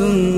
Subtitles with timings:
[0.00, 0.37] والسنة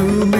[0.00, 0.39] me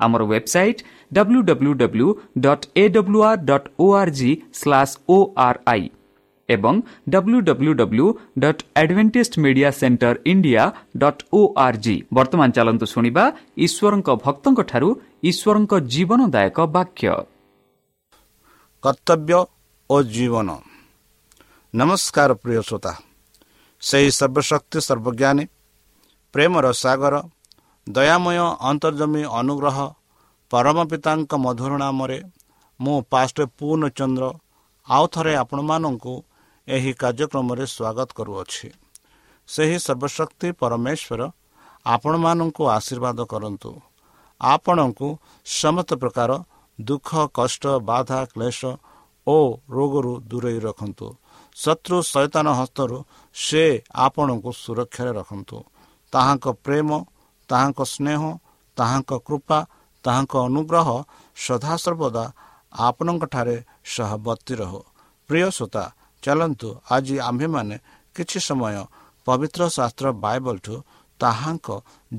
[0.00, 0.80] ଆମର website
[1.12, 2.08] W W W
[2.44, 5.84] dot A W R dot O R G slash O R I
[6.48, 6.74] ଏବଂ
[7.12, 8.06] W W W
[8.38, 10.64] dot Advantage Media Centre India
[10.96, 13.24] dot O R G ବର୍ତ୍ତମାନ ଚାଲନ୍ତୁ ଶୁଣିବା
[13.66, 14.88] ଈଶ୍ୱରଙ୍କ ଭକ୍ତଙ୍କଠାରୁ
[15.30, 17.08] ଈଶ୍ୱରଙ୍କ ଜୀବନଦାୟକ ବାକ୍ୟ।
[18.84, 19.40] କର୍ତ୍ତବ୍ୟ
[19.90, 20.48] ଓ ଜୀବନ।
[21.74, 22.92] ନମସ୍କାର ପ୍ରିୟ ଶ୍ରୋତା।
[23.82, 25.44] ସେହି ସର୍ବଶକ୍ତି ସର୍ବଜ୍ଞାନୀ
[26.34, 27.14] ପ୍ରେମର ସାଗର
[27.86, 29.76] ଦୟାମୟ ଅନ୍ତର୍ଜମୀ ଅନୁଗ୍ରହ
[30.50, 32.18] ପରମ ପିତାଙ୍କ ମଧୁର ନାମରେ
[32.80, 34.24] ମୁଁ ପାଷ୍ଟ ପୂର୍ଣ୍ଣଚନ୍ଦ୍ର
[34.88, 36.14] ଆଉ ଥରେ ଆପଣମାନଙ୍କୁ
[36.68, 38.68] ଏହି କାର୍ଯ୍ୟକ୍ରମରେ ସ୍ୱାଗତ କରୁଅଛି।
[39.48, 41.20] ସେହି ସର୍ବଶକ୍ତି ପରମେଶ୍ୱର
[41.86, 43.70] ଆପଣମାନଙ୍କୁ ଆଶୀର୍ବାଦ କରନ୍ତୁ।
[44.40, 45.08] ଆପଣଙ୍କୁ
[45.46, 46.30] ସମସ୍ତ ପ୍ରକାର
[46.78, 48.60] ଦୁଃଖ କଷ୍ଟ ବାଧା କ୍ଲେଶ
[49.26, 49.36] ଓ
[49.70, 51.06] ରୋଗରୁ ଦୂରେଇ ରଖନ୍ତୁ।
[51.56, 52.96] ଶତ୍ରୁ ସୈତାନ ହସ୍ତରୁ
[53.36, 53.64] ସେ
[54.06, 55.58] ଆପଣଙ୍କୁ ସୁରକ୍ଷାରେ ରଖନ୍ତୁ।
[56.12, 56.90] ତାହାଙ୍କ ପ୍ରେମ
[57.50, 58.20] ତାହାଙ୍କ ସ୍ନେହ
[58.76, 59.58] ତାହାଙ୍କ କୃପା
[60.04, 60.88] ତାହାଙ୍କ ଅନୁଗ୍ରହ
[61.36, 62.24] ସଦାସର୍ବଦା
[62.78, 63.56] ଆପଣଙ୍କଠାରେ
[63.94, 64.80] ସହବର୍ତ୍ତୀ ରହୁ।
[65.30, 65.84] ପ୍ରିୟ ଶ୍ରୋତା
[66.22, 67.76] ଚାଲନ୍ତୁ ଆଜି ଆମ୍ଭେମାନେ
[68.16, 68.76] କିଛି ସମୟ
[69.26, 70.74] ପବିତ୍ର ଶାସ୍ତ୍ର ବାଇବଲଠୁ
[71.20, 71.68] ତାହାଙ୍କ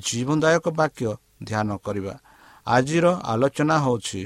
[0.08, 1.10] ଜୀବନଦାୟକ ବାକ୍ୟ
[1.48, 2.16] ଧ୍ୟାନ କରିବା।
[2.68, 4.22] ଆଜିର ଆଲୋଚନା ହେଉଛି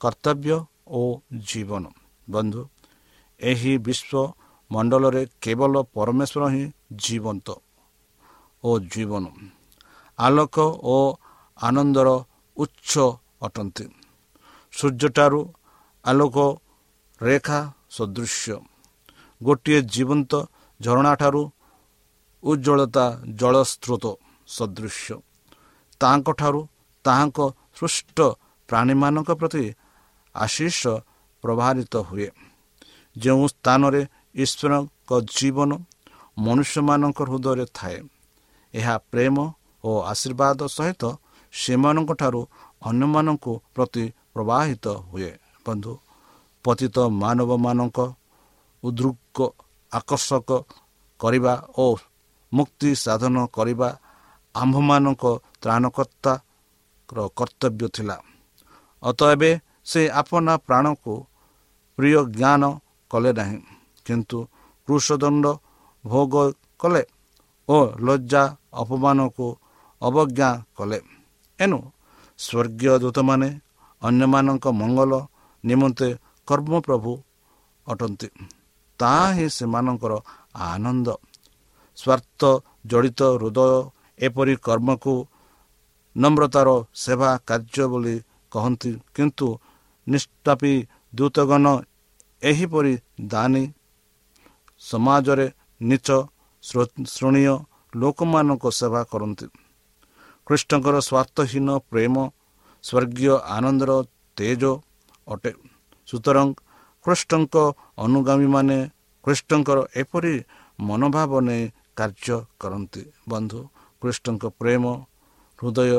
[0.00, 0.56] କର୍ତ୍ତବ୍ୟ
[0.98, 1.00] ଓ
[1.48, 1.84] ଜୀବନ।
[2.28, 2.60] ବନ୍ଧୁ
[3.40, 4.32] ଏହି ବିଶ୍ୱ
[4.70, 6.64] ମଣ୍ଡଳରେ କେବଳ ପରମେଶ୍ୱର ହିଁ
[7.04, 7.48] ଜୀବନ୍ତ
[8.64, 9.24] ଓ ଜୀବନ।
[10.18, 10.56] ଆଲୋକ
[10.94, 10.96] ଓ
[11.58, 12.08] ଆନନ୍ଦର
[12.56, 12.92] ଉତ୍ସ
[13.42, 13.84] ଅଟନ୍ତି।
[14.72, 15.40] ସୂର୍ଯ୍ୟଠାରୁ
[16.04, 16.36] ଆଲୋକ
[17.22, 17.60] ରେଖା
[17.90, 18.56] ସଦୃଶ୍ୟ।
[19.42, 20.32] ଗୋଟିଏ ଜୀବନ୍ତ
[20.80, 21.42] ଝରଣାଠାରୁ
[22.42, 23.04] ଉଜ୍ଜଳତା
[23.34, 24.04] ଜଳ ସ୍ରୋତ
[24.48, 25.14] ସଦୃଶ୍ୟ।
[26.00, 26.60] ତାଙ୍କଠାରୁ
[27.04, 27.38] ତାହାଙ୍କ
[27.78, 28.18] ସୃଷ୍ଟ
[28.68, 29.64] ପ୍ରାଣୀମାନଙ୍କ ପ୍ରତି
[30.34, 30.80] ଆଶିଷ
[31.44, 32.28] ପ୍ରବାହିତ ହୁଏ।
[33.16, 34.02] ଯେଉଁ ସ୍ଥାନରେ
[34.34, 35.70] ଈଶ୍ୱରଙ୍କ ଜୀବନ
[36.38, 37.98] ମନୁଷ୍ୟମାନଙ୍କ ହୃଦୟରେ ଥାଏ
[38.74, 39.36] ଏହା ପ୍ରେମ
[39.84, 41.02] ଓ ଆଶୀର୍ବାଦ ସହିତ
[41.54, 42.40] ସେମାନଙ୍କଠାରୁ
[42.82, 44.04] ଅନ୍ୟମାନଙ୍କୁ ପ୍ରତି
[44.34, 45.30] ପ୍ରବାହିତ ହୁଏ।
[45.64, 45.92] ବନ୍ଧୁ
[46.64, 47.98] ପତିତ ମାନବମାନଙ୍କ
[48.82, 49.38] ଉଦ୍ରୁକ
[49.92, 50.50] ଆକର୍ଷକ
[51.20, 51.86] କରିବା ଓ
[52.52, 53.88] ମୁକ୍ତି ସାଧନ କରିବା
[54.54, 55.24] ଆମ୍ଭମାନଙ୍କ
[55.62, 58.16] ତ୍ରାଣକର୍ତ୍ତାର କର୍ତ୍ତବ୍ୟ ଥିଲା।
[59.02, 59.50] ଅତଏବେ
[59.90, 61.12] ସେ ଆପଣା ପ୍ରାଣକୁ
[61.98, 62.62] ପ୍ରିୟ ଜ୍ଞାନ
[63.10, 63.58] କଲେ ନାହିଁ
[64.06, 64.38] କିନ୍ତୁ
[64.88, 65.44] କୃଷଦଣ୍ଡ
[66.04, 66.34] ଭୋଗ
[66.80, 67.02] କଲେ
[67.68, 68.42] ଓ ଲଜ୍ଜା
[68.80, 69.46] ଅପମାନକୁ
[70.02, 70.98] ଅବଜ୍ଞା କଲେ।
[71.58, 71.78] ଏଣୁ
[72.38, 73.48] ସ୍ୱର୍ଗୀୟ ଦୂତମାନେ
[74.02, 75.12] ଅନ୍ୟମାନଙ୍କ ମଙ୍ଗଳ
[75.64, 76.08] ନିମନ୍ତେ
[76.48, 77.12] କର୍ମପ୍ରଭୁ
[77.86, 78.28] ଅଟନ୍ତି।
[79.00, 80.12] ତାହା ହିଁ ସେମାନଙ୍କର
[80.68, 81.08] ଆନନ୍ଦ।
[81.98, 82.40] ସ୍ୱାର୍ଥ
[82.90, 83.58] ଜଡ଼ିତ ହୃଦୟ
[84.26, 85.14] ଏପରି କର୍ମକୁ
[86.16, 88.16] ନମ୍ରତାର ସେବା କାର୍ଯ୍ୟ ବୋଲି
[88.52, 89.48] କହନ୍ତି। କିନ୍ତୁ
[90.06, 90.74] ନିଷ୍ଠାପୀ
[91.14, 91.66] ଦୂତଗଣ
[92.42, 92.94] ଏହିପରି
[93.32, 93.64] ଦାନୀ।
[94.82, 95.46] ସମାଜରେ
[95.80, 96.08] ନିଚ
[97.14, 97.54] ଶ୍ରଣୀୟ
[98.00, 99.46] ଲୋକମାନଙ୍କ ସେବା କରନ୍ତି।
[100.48, 102.14] ଖ୍ରୀଷ୍ଟଙ୍କର ସ୍ୱାର୍ଥହୀନ ପ୍ରେମ
[102.84, 103.90] ସ୍ୱର୍ଗୀୟ ଆନନ୍ଦର
[104.36, 104.62] ତେଜ
[105.26, 105.52] ଅଟେ।
[106.08, 106.48] ସୁତରାଂ
[107.04, 107.54] ଖ୍ରୀଷ୍ଟଙ୍କ
[108.04, 108.78] ଅନୁଗାମୀମାନେ
[109.24, 110.34] ଖ୍ରୀଷ୍ଟଙ୍କର ଏପରି
[110.78, 111.64] ମନୋଭାବ ନେଇ
[111.98, 113.60] କାର୍ଯ୍ୟ କରନ୍ତି। ବନ୍ଧୁ
[114.02, 114.84] ଖ୍ରୀଷ୍ଟଙ୍କ ପ୍ରେମ
[115.58, 115.92] ହୃଦୟ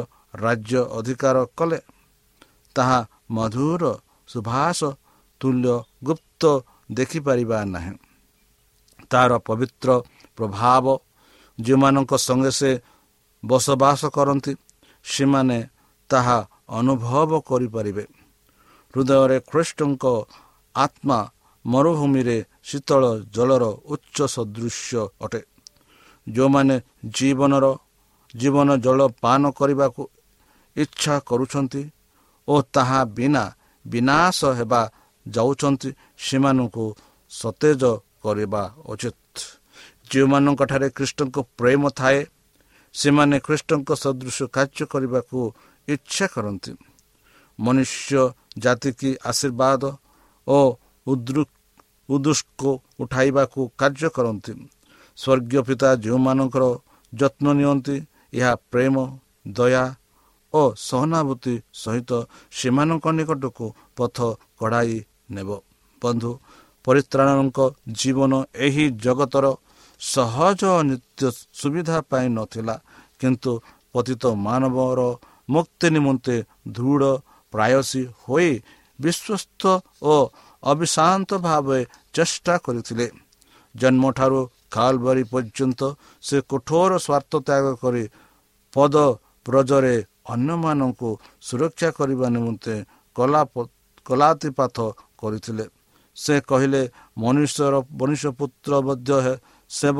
[0.43, 1.79] ରାଜ୍ୟ ଅଧିକାର କଲେ
[2.75, 2.99] ତାହା
[3.37, 3.83] ମଧୁର
[4.29, 4.79] ସୁଭାଷ
[5.41, 5.75] ତୁଲ୍ୟ
[6.07, 6.41] ଗୁପ୍ତ
[6.97, 7.93] ଦେଖିପାରିବା ନାହିଁ।
[9.11, 9.89] ତାର ପବିତ୍ର
[10.37, 10.85] ପ୍ରଭାବ
[11.59, 12.71] ଯେଉଁମାନଙ୍କ ସଙ୍ଗେ ସେ
[13.43, 14.53] ବସବାସ କରନ୍ତି
[15.05, 15.59] ସେମାନେ
[16.09, 16.37] ତାହା
[16.69, 18.05] ଅନୁଭବ କରିପାରିବେ।
[18.93, 20.05] ହୃଦୟରେ ଖ୍ରୀଷ୍ଟଙ୍କ
[20.75, 21.19] ଆତ୍ମା
[21.65, 23.03] ମରୁଭୂମିରେ ଶୀତଳ
[23.35, 25.41] ଜଳର ଉଚ୍ଚ ସଦୃଶ୍ୟ ଅଟେ।
[26.27, 26.75] ଯେଉଁମାନେ
[27.17, 27.65] ଜୀବନର
[28.35, 30.01] ଜୀବନ ଜଳ ପାନ କରିବାକୁ
[30.75, 31.83] ଇଚ୍ଛା କରୁଛନ୍ତି
[32.47, 33.43] ଓ ତାହା ବିନା
[33.85, 34.81] ବିନାଶ ହେବା
[35.25, 36.85] ଯାଉଛନ୍ତି ସେମାନଙ୍କୁ
[37.31, 37.83] ସତେଜ
[38.23, 39.15] କରିବା ଉଚିତ।
[40.11, 42.19] ଯେଉଁମାନଙ୍କଠାରେ ଖ୍ରୀଷ୍ଟଙ୍କ ପ୍ରେମ ଥାଏ
[42.99, 45.39] ସେମାନେ ଖ୍ରୀଷ୍ଟଙ୍କ ସଦୃଶ କାର୍ଯ୍ୟ କରିବାକୁ
[45.87, 46.71] ଇଚ୍ଛା କରନ୍ତି।
[47.59, 48.21] ମନୁଷ୍ୟ
[48.63, 49.83] ଜାତିକି ଆଶୀର୍ବାଦ
[50.47, 50.59] ଓ
[52.09, 52.61] ଉଦୃଷ୍ଟ
[53.01, 54.53] ଉଠାଇବାକୁ କାର୍ଯ୍ୟ କରନ୍ତି।
[55.17, 56.63] ସ୍ୱର୍ଗୀୟ ପିତା ଯେଉଁମାନଙ୍କର
[57.13, 57.95] ଯତ୍ନ ନିଅନ୍ତି
[58.33, 58.95] ଏହା ପ୍ରେମ
[59.57, 59.85] ଦୟା
[60.53, 62.11] ଓ ସହାନୁଭୂତି ସହିତ
[62.57, 63.65] ସେମାନଙ୍କ ନିକଟକୁ
[63.97, 64.17] ପଥ
[64.59, 64.97] କଢ଼ାଇ
[65.35, 65.49] ନେବ।
[66.01, 66.31] ବନ୍ଧୁ
[66.85, 67.59] ପରିତ୍ରାଣଙ୍କ
[67.99, 68.33] ଜୀବନ
[68.65, 69.45] ଏହି ଜଗତର
[70.01, 71.23] ସହଜ ନିତ୍ୟ
[71.59, 72.75] ସୁବିଧା ପାଇଁ ନଥିଲା।
[73.19, 73.51] କିନ୍ତୁ
[73.93, 74.99] ପତିତ ମାନବର
[75.53, 76.35] ମୁକ୍ତି ନିମନ୍ତେ
[76.75, 77.11] ଦୃଢ଼
[77.53, 78.51] ପ୍ରାୟସୀ ହୋଇ
[78.99, 79.63] ବିଶ୍ୱସ୍ତ
[80.03, 80.15] ଓ
[80.63, 81.79] ଅବିଶାନ୍ତ ଭାବେ
[82.15, 83.07] ଚେଷ୍ଟା କରିଥିଲେ।
[83.75, 84.39] ଜନ୍ମଠାରୁ
[84.73, 85.81] ଖାଲବାରି ପର୍ଯ୍ୟନ୍ତ
[86.23, 88.03] ସେ କଠୋର ସ୍ୱାର୍ଥ ତ୍ୟାଗ କରି
[88.73, 88.95] ପଦ
[89.45, 89.95] ବ୍ରଜରେ
[90.33, 91.09] ଅନ୍ୟମାନଙ୍କୁ
[91.47, 92.75] ସୁରକ୍ଷା କରିବା ନିମନ୍ତେ
[93.15, 93.41] କଲା
[94.05, 94.77] କଲାତିପାତ
[95.21, 95.65] କରିଥିଲେ।
[96.17, 96.81] ସେ କହିଲେ
[97.23, 99.11] ମନୁଷ୍ୟର ମନୁଷ୍ୟ ପୁତ୍ର ମଧ୍ୟ
[99.71, 99.99] ସେବ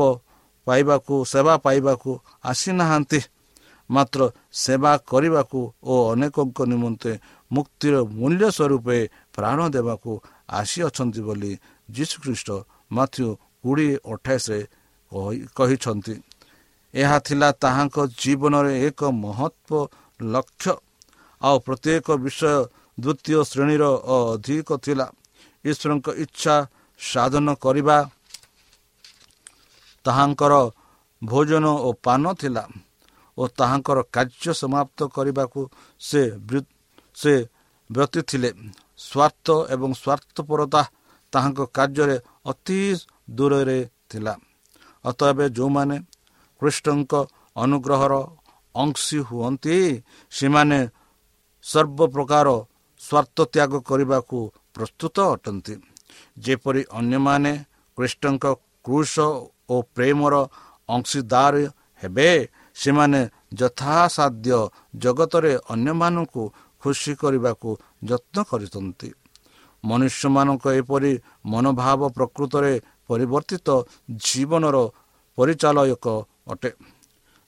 [0.70, 2.10] ପାଇବାକୁ ସେବା ପାଇବାକୁ
[2.44, 3.20] ଆସିନାହାନ୍ତି।
[3.90, 4.22] ମାତ୍ର
[4.64, 7.12] ସେବା କରିବାକୁ ଓ ଅନେକଙ୍କ ନିମନ୍ତେ
[7.52, 8.98] ମୁକ୍ତିର ମୂଲ୍ୟ ସ୍ୱରୂପେ
[9.36, 10.12] ପ୍ରାଣ ଦେବାକୁ
[10.60, 11.52] ଆସିଅଛନ୍ତି ବୋଲି
[11.90, 12.50] ଯୀଶୁଖ୍ରୀଷ୍ଟ
[12.96, 13.28] ମାଥ୍ୟୁ
[13.64, 14.62] କୋଡ଼ିଏ ଅଠାଇଶରେ
[15.58, 16.16] କହିଛନ୍ତି।
[16.94, 19.72] ଏହା ଥିଲା ତାହାଙ୍କ ଜୀବନରେ ଏକ ମହତ୍ଵ
[20.34, 20.74] ଲକ୍ଷ୍ୟ।
[21.42, 22.54] ଆଉ ପ୍ରତ୍ୟେକ ବିଷୟ
[22.98, 23.84] ଦ୍ୱିତୀୟ ଶ୍ରେଣୀର
[24.16, 25.08] ଅଧିକ ଥିଲା।
[25.66, 26.56] ଈଶ୍ୱରଙ୍କ ଇଚ୍ଛା
[27.00, 27.98] ସାଧନ କରିବା
[30.10, 30.54] ତାହାଙ୍କର
[31.22, 32.64] ଭୋଜନ ଓ ପାନ ଥିଲା
[33.38, 35.62] ଓ ତାହାଙ୍କର କାର୍ଯ୍ୟ ସମାପ୍ତ କରିବାକୁ
[36.02, 36.22] ସେ
[37.18, 37.34] ସେ
[37.90, 38.50] ବ୍ୟତୀ ଥିଲେ।
[39.00, 40.82] ସ୍ୱାର୍ଥ ଏବଂ ସ୍ୱାର୍ଥପରତା
[41.34, 42.18] ତାହାଙ୍କ କାର୍ଯ୍ୟରେ
[42.52, 42.80] ଅତି
[43.38, 44.34] ଦୂରରେ ଥିଲା।
[45.06, 45.98] ଅତଏବ ଯେଉଁମାନେ
[46.62, 47.14] କୃଷ୍ଣଙ୍କ
[47.56, 48.14] ଅନୁଗ୍ରହର
[48.76, 49.78] ଅଂଶୀ ହୁଅନ୍ତି
[50.32, 50.80] ସେମାନେ
[51.66, 52.48] ସର୍ବପ୍ରକାର
[53.02, 54.38] ସ୍ୱାର୍ଥ ତ୍ୟାଗ କରିବାକୁ
[54.76, 55.76] ପ୍ରସ୍ତୁତ ଅଟନ୍ତି।
[56.40, 57.54] ଯେପରି ଅନ୍ୟମାନେ
[57.98, 58.46] କୃଷ୍ଣଙ୍କ
[58.86, 59.16] କୃଷ
[59.70, 60.34] ଓ ପ୍ରେମର
[60.90, 61.54] ଅଂଶୀଦାର
[62.02, 62.30] ହେବେ।
[62.76, 63.22] ସେମାନେ
[63.60, 64.60] ଯଥାସାଧ୍ୟ
[65.04, 66.44] ଜଗତରେ ଅନ୍ୟମାନଙ୍କୁ
[66.84, 67.70] ଖୁସି କରିବାକୁ
[68.10, 69.10] ଯତ୍ନ କରିଛନ୍ତି
[69.84, 71.14] ମନୁଷ୍ୟମାନଙ୍କ ଏପରି
[71.52, 72.74] ମନୋଭାବ ପ୍ରକୃତରେ
[73.10, 73.68] ପରିବର୍ତ୍ତିତ
[74.26, 74.78] ଜୀବନର
[75.38, 76.06] ପରିଚାଳକ
[76.52, 76.72] ଅଟେ।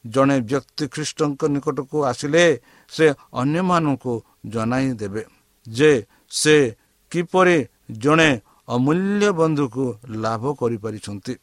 [0.06, 2.44] ଜଣେ ବ୍ୟକ୍ତି ଖ୍ରୀଷ୍ଟଙ୍କ ନିକଟକୁ ଆସିଲେ
[2.92, 3.06] ସେ
[3.42, 4.14] ଅନ୍ୟମାନଙ୍କୁ
[4.54, 5.24] ଜଣାଇ ଦେବେ
[5.68, 5.92] ଯେ
[6.32, 6.56] ସେ
[7.12, 7.58] କିପରି
[8.04, 8.30] ଜଣେ
[8.68, 9.86] ଅମୂଲ୍ୟ ବନ୍ଧୁକୁ
[10.24, 11.34] ଲାଭ କରିପାରିଛନ୍ତି।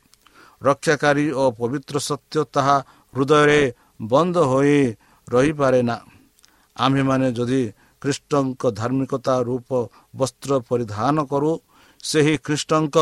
[0.62, 2.76] ରକ୍ଷାକାରୀ ଓ ପବିତ୍ର ସତ୍ୟ ତାହା
[3.14, 3.60] ହୃଦୟରେ
[4.02, 4.80] ବନ୍ଦ ହୋଇ
[5.28, 5.96] ରହିପାରେ ନା।
[6.76, 7.62] ଆମ୍ଭେମାନେ ଯଦି
[8.02, 9.70] ଖ୍ରୀଷ୍ଟଙ୍କ ଧାର୍ମିକତା ରୂପ
[10.16, 11.52] ବସ୍ତ୍ର ପରିଧାନ କରୁ
[12.02, 12.96] ସେହି ଖ୍ରୀଷ୍ଟଙ୍କ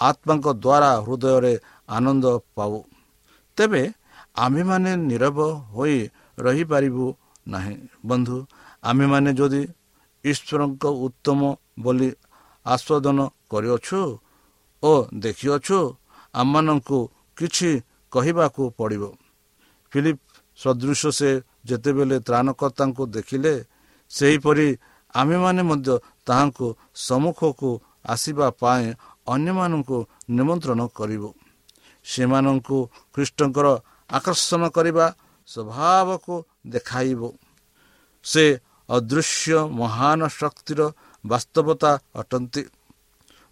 [0.00, 1.54] ଆତ୍ମାଙ୍କ ଦ୍ୱାରା ହୃଦୟରେ
[1.88, 2.24] ଆନନ୍ଦ
[2.56, 2.76] ପାଉ।
[3.58, 3.82] ତେବେ
[4.36, 5.38] ଆମ୍ଭେମାନେ ନିରବ
[5.74, 5.98] ହୋଇ
[6.38, 7.06] ରହିପାରିବୁ
[7.46, 7.76] ନାହିଁ।
[8.06, 8.36] ବନ୍ଧୁ
[8.82, 9.62] ଆମ୍ଭେମାନେ ଯଦି
[10.24, 11.40] ଈଶ୍ୱରଙ୍କ ଉତ୍ତମ
[11.80, 12.10] ବୋଲି
[12.66, 13.18] ଆସ୍ୱାଦନ
[13.50, 14.00] କରିଅଛୁ
[14.82, 15.78] ଓ ଦେଖିଅଛୁ
[16.34, 16.98] ଆମମାନଙ୍କୁ
[17.36, 17.70] କିଛି
[18.12, 19.04] କହିବାକୁ ପଡ଼ିବ।
[19.92, 20.18] ଫିଲିପ
[20.58, 21.30] ସଦୃଶ ସେ
[21.64, 23.54] ଯେତେବେଳେ ତ୍ରାଣକର୍ତ୍ତାଙ୍କୁ ଦେଖିଲେ
[24.10, 24.68] ସେହିପରି
[25.14, 25.94] ଆମେମାନେ ମଧ୍ୟ
[26.26, 27.70] ତାହାଙ୍କୁ ସମ୍ମୁଖକୁ
[28.06, 28.86] ଆସିବା ପାଇଁ
[29.26, 29.98] ଅନ୍ୟମାନଙ୍କୁ
[30.30, 31.30] ନିମନ୍ତ୍ରଣ କରିବୁ।
[32.04, 32.78] ସେମାନଙ୍କୁ
[33.14, 33.66] ଖ୍ରୀଷ୍ଟଙ୍କର
[34.10, 35.06] ଆକର୍ଷଣ କରିବା
[35.48, 36.34] ସ୍ୱଭାବକୁ
[36.66, 37.20] ଦେଖାଇବ।
[38.24, 38.44] ସେ
[38.88, 40.80] ଅଦୃଶ୍ୟ ମହାନ ଶକ୍ତିର
[41.24, 42.62] ବାସ୍ତବତା ଅଟନ୍ତି।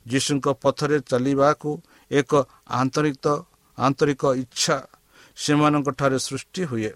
[0.06, 1.70] ଯୀଶୁଙ୍କ ପଥରେ ଚାଲିବାକୁ
[2.10, 2.30] ଏକ
[2.70, 3.26] ଆନ୍ତରିକ
[3.78, 4.76] ଆନ୍ତରିକ ଇଚ୍ଛା
[5.36, 6.92] ସେମାନଙ୍କଠାରେ ସୃଷ୍ଟି ହୁଏ।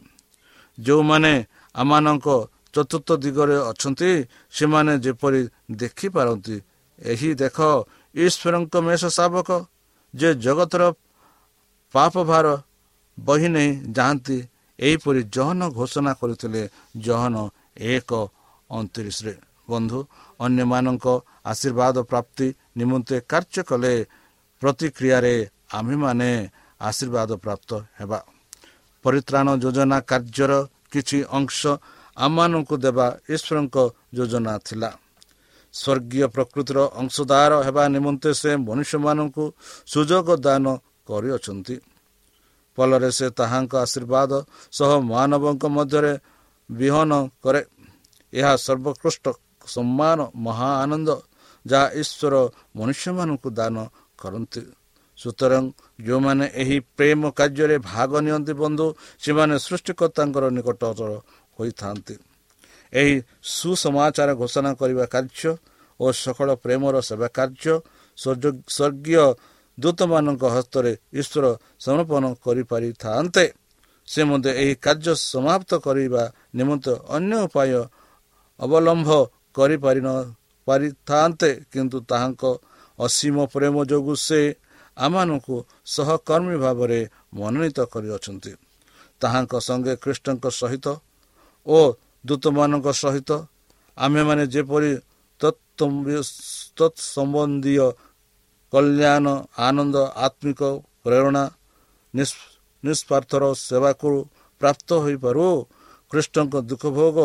[0.79, 1.33] ଯେଉଁମାନେ
[1.75, 2.29] ଆମମାନଙ୍କ
[2.75, 4.11] ଚତୁର୍ଥ ଦିଗରେ ଅଛନ୍ତି
[4.51, 5.41] ସେମାନେ ଯେପରି
[5.73, 6.57] ଦେଖିପାରନ୍ତି
[6.99, 7.59] ଏହି ଦେଖ
[8.15, 9.51] ଈଶ୍ୱରଙ୍କ ମେଷ ଶାବକ
[10.15, 10.83] ଯେ ଜଗତର
[11.95, 12.47] ପାପ ଭାର
[13.19, 14.39] ବହି ନେଇ ଯାଆନ୍ତି
[14.79, 16.63] ଏହିପରି ଜହନ ଘୋଷଣା କରିଥିଲେ
[16.97, 17.35] ଜହନ
[17.93, 18.11] ଏକ
[18.71, 19.35] ଅଣତିରିଶରେ।
[19.71, 19.99] ବନ୍ଧୁ
[20.41, 21.07] ଅନ୍ୟମାନଙ୍କ
[21.45, 22.47] ଆଶୀର୍ବାଦ ପ୍ରାପ୍ତି
[22.79, 23.95] ନିମନ୍ତେ କାର୍ଯ୍ୟ କଲେ
[24.63, 25.35] ପ୍ରତିକ୍ରିୟାରେ
[25.75, 26.31] ଆମ୍ଭେମାନେ
[26.81, 28.19] ଆଶୀର୍ବାଦ ପ୍ରାପ୍ତ ହେବା।
[29.05, 30.53] ପରିତ୍ରାଣ ଯୋଜନା କାର୍ଯ୍ୟର
[30.93, 31.61] କିଛି ଅଂଶ
[32.17, 33.77] ଆମମାନଙ୍କୁ ଦେବା ଈଶ୍ୱରଙ୍କ
[34.15, 34.91] ଯୋଜନା ଥିଲା।
[35.75, 39.45] ସ୍ୱର୍ଗୀୟ ପ୍ରକୃତିର ଅଂଶଦାର ହେବା ନିମନ୍ତେ ସେ ମନୁଷ୍ୟମାନଙ୍କୁ
[39.87, 40.65] ସୁଯୋଗ ଦାନ
[41.09, 41.77] କରିଅଛନ୍ତି।
[42.79, 44.31] ଫଳରେ ସେ ତାହାଙ୍କ ଆଶୀର୍ବାଦ
[44.73, 46.15] ସହ ମାନବଙ୍କ ମଧ୍ୟରେ
[46.71, 47.11] ବିହନ
[47.43, 47.63] କରେ।
[48.33, 49.25] ଏହା ସର୍ବୋକୃଷ୍ଟ
[49.67, 51.09] ସମ୍ମାନ ମହା ଆନନ୍ଦ
[51.67, 52.35] ଯାହା ଈଶ୍ୱର
[52.77, 53.77] ମନୁଷ୍ୟମାନଙ୍କୁ ଦାନ
[54.23, 54.63] କରନ୍ତି।
[55.19, 55.65] ସୁତରାଂ
[56.07, 58.87] ଯେଉଁମାନେ ଏହି ପ୍ରେମ କାର୍ଯ୍ୟରେ ଭାଗ ନିଅନ୍ତି ବନ୍ଧୁ
[59.25, 61.11] ସେମାନେ ସୃଷ୍ଟିକର୍ତ୍ତାଙ୍କର ନିକଟତର
[61.57, 62.15] ହୋଇଥାନ୍ତି।
[62.93, 63.15] ଏହି
[63.55, 65.51] ସୁସମାଚାର ଘୋଷଣା କରିବା କାର୍ଯ୍ୟ
[66.01, 67.75] ଓ ସକଳ ପ୍ରେମର ସେବା କାର୍ଯ୍ୟ
[68.19, 69.27] ସ୍ୱର୍ଗୀୟ
[69.79, 71.45] ଦୂତମାନଙ୍କ ହସ୍ତରେ ଈଶ୍ୱର
[71.85, 73.45] ସମର୍ପଣ କରିପାରିଥାନ୍ତେ।
[74.09, 76.23] ସେ ମଧ୍ୟ ଏହି କାର୍ଯ୍ୟ ସମାପ୍ତ କରିବା
[76.59, 77.71] ନିମନ୍ତେ ଅନ୍ୟ ଉପାୟ
[78.61, 79.11] ଅବଲମ୍ବ
[79.57, 80.09] କରିପାରି ନ
[80.67, 82.43] ପାରିଥାନ୍ତେ କିନ୍ତୁ ତାହାଙ୍କ
[82.99, 84.41] ଅସୀମ ପ୍ରେମ ଯୋଗୁଁ ସେ
[84.97, 85.57] ଆମମାନଙ୍କୁ
[85.87, 87.01] ସହକର୍ମୀ ଭାବରେ
[87.39, 88.53] ମନୋନୀତ କରିଅଛନ୍ତି।
[89.21, 90.87] ତାହାଙ୍କ ସଙ୍ଗେ ଖ୍ରୀଷ୍ଟଙ୍କ ସହିତ
[91.67, 91.79] ଓ
[92.25, 93.31] ଦୂତମାନଙ୍କ ସହିତ
[93.99, 94.93] ଆମେମାନେ ଯେପରି
[96.79, 97.87] ତତ୍ସମ୍ବନ୍ଧୀୟ
[98.73, 99.27] କଲ୍ୟାଣ
[99.67, 99.97] ଆନନ୍ଦ
[100.27, 100.61] ଆତ୍ମିକ
[101.05, 101.45] ପ୍ରେରଣା
[102.85, 104.11] ନିଷ୍ପାର୍ଥର ସେବାକୁ
[104.61, 105.47] ପ୍ରାପ୍ତ ହୋଇପାରୁ
[106.13, 107.19] ଖ୍ରୀଷ୍ଟଙ୍କ ଦୁଃଖ ଭୋଗ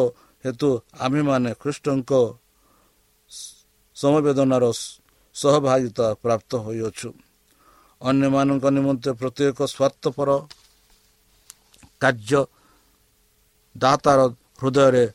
[0.46, 0.70] ହେତୁ
[1.06, 2.12] ଆମେମାନେ ଖ୍ରୀଷ୍ଟଙ୍କ
[3.98, 4.66] ସମବେଦନାର
[5.40, 7.10] ସହଭାଗିତା ପ୍ରାପ୍ତ ହୋଇଅଛୁ।
[8.02, 10.30] ଅନ୍ୟମାନଙ୍କ ନିମନ୍ତେ ପ୍ରତ୍ୟେକ ସ୍ୱାର୍ଥପର
[12.02, 12.42] କାର୍ଯ୍ୟ
[13.76, 14.20] ଦାତାର
[14.62, 15.06] ହୃଦୟରେ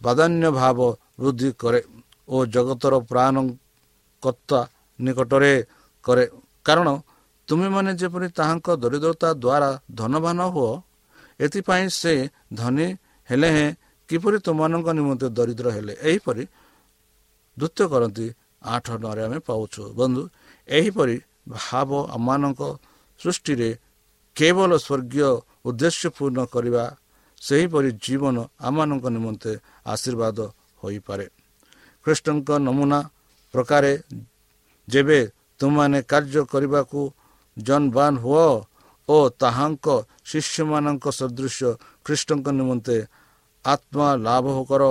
[0.00, 0.78] ପ୍ରାଧାନ୍ୟ ଭାବ
[1.20, 1.80] ବୃଦ୍ଧି କରେ
[2.28, 3.34] ଓ ଜଗତର ପ୍ରାଣ
[4.22, 4.60] କର୍ତ୍ତା
[4.98, 5.54] ନିକଟରେ
[6.04, 6.24] କରେ।
[6.66, 6.88] କାରଣ
[7.48, 10.72] ତୁମେମାନେ ଯେପରି ତାହାଙ୍କ ଦରିଦ୍ରତା ଦ୍ୱାରା ଧନବାନ ହୁଅ
[11.40, 12.12] ଏଥିପାଇଁ ସେ
[12.58, 12.88] ଧନୀ
[13.28, 13.68] ହେଲେ ହେଁ
[14.08, 15.92] କିପରି ତୁମମାନଙ୍କ ନିମନ୍ତେ ଦରିଦ୍ର ହେଲେ?
[16.08, 16.42] ଏହିପରି
[17.56, 18.26] ଦ୍ୱିତୀୟ କରନ୍ତି
[18.62, 20.22] ଆଠ ନରେ ଆମେ ପାଉଛୁ। ବନ୍ଧୁ
[20.68, 21.16] ଏହିପରି
[21.54, 22.60] ଭାବ ଆମମାନଙ୍କ
[23.20, 23.70] ସୃଷ୍ଟିରେ
[24.36, 25.30] କେବଳ ସ୍ୱର୍ଗୀୟ
[25.68, 26.84] ଉଦ୍ଦେଶ୍ୟ ପୂର୍ଣ୍ଣ କରିବା
[27.42, 29.52] ସେହିପରି ଜୀବନ ଆମମାନଙ୍କ ନିମନ୍ତେ
[29.92, 30.38] ଆଶୀର୍ବାଦ
[30.82, 31.26] ହୋଇପାରେ।
[32.06, 33.00] ଖ୍ରୀଷ୍ଟଙ୍କ ନମୁନା
[33.54, 33.92] ପ୍ରକାରେ
[34.88, 35.18] ଯେବେ
[35.60, 37.00] ତୁମମାନେ କାର୍ଯ୍ୟ କରିବାକୁ
[37.56, 38.48] ଜନବାନ ହୁଅ
[39.08, 39.86] ଓ ତାହାଙ୍କ
[40.30, 41.68] ଶିଷ୍ୟମାନଙ୍କ ସଦୃଶ୍ୟ
[42.04, 42.96] ଖ୍ରୀଷ୍ଟଙ୍କ ନିମନ୍ତେ
[43.64, 44.82] ଆତ୍ମା ଲାଭ କର